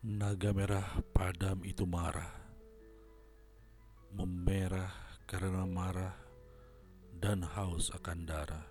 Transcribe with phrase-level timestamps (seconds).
[0.00, 2.32] Naga merah padam itu marah,
[4.16, 4.88] memerah
[5.28, 6.16] karena marah
[7.20, 8.64] dan haus akan darah,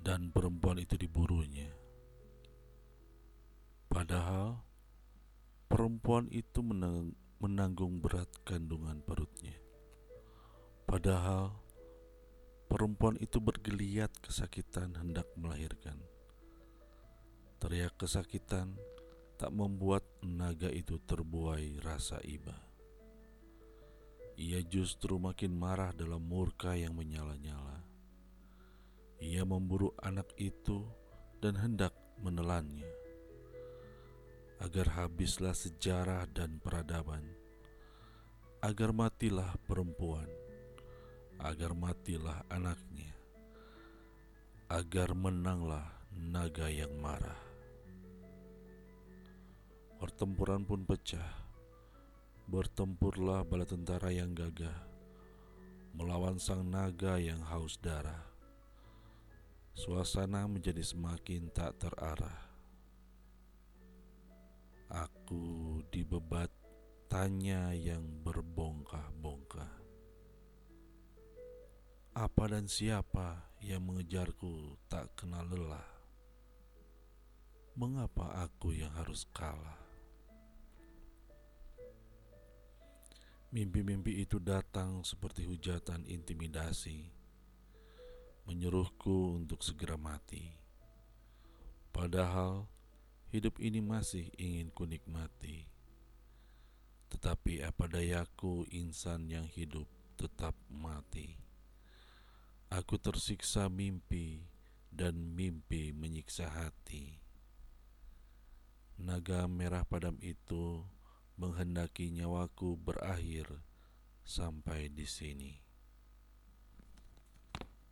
[0.00, 1.68] dan perempuan itu diburunya.
[3.92, 4.64] Padahal
[5.68, 7.12] perempuan itu menang
[7.44, 9.60] menanggung berat kandungan perutnya.
[10.88, 11.60] Padahal
[12.72, 16.00] perempuan itu bergeliat kesakitan hendak melahirkan.
[17.60, 18.80] Teriak kesakitan
[19.40, 22.52] tak membuat naga itu terbuai rasa iba.
[24.36, 27.80] Ia justru makin marah dalam murka yang menyala-nyala.
[29.24, 30.84] Ia memburu anak itu
[31.40, 32.84] dan hendak menelannya.
[34.60, 37.24] Agar habislah sejarah dan peradaban.
[38.60, 40.28] Agar matilah perempuan.
[41.40, 43.16] Agar matilah anaknya.
[44.68, 47.49] Agar menanglah naga yang marah.
[50.10, 51.38] Pertempuran pun pecah.
[52.50, 54.74] Bertempurlah bala tentara yang gagah
[55.94, 58.26] melawan sang naga yang haus darah.
[59.70, 62.42] Suasana menjadi semakin tak terarah.
[64.90, 66.50] Aku dibebat
[67.06, 69.78] tanya yang berbongkah-bongkah.
[72.18, 75.86] Apa dan siapa yang mengejarku tak kenal lelah?
[77.78, 79.89] Mengapa aku yang harus kalah?
[83.50, 87.10] Mimpi-mimpi itu datang seperti hujatan intimidasi,
[88.46, 90.54] menyuruhku untuk segera mati.
[91.90, 92.70] Padahal
[93.34, 95.66] hidup ini masih ingin kunikmati.
[97.10, 101.34] Tetapi apa dayaku insan yang hidup tetap mati.
[102.70, 104.46] Aku tersiksa mimpi
[104.94, 107.18] dan mimpi menyiksa hati.
[108.94, 110.86] Naga merah padam itu
[111.40, 113.64] menghendaki nyawaku berakhir
[114.20, 115.69] sampai di sini.